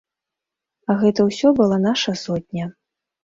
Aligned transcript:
Гэта 1.03 1.21
ўсё 1.27 1.47
была 1.61 1.77
наша 1.83 2.17
сотня. 2.25 2.65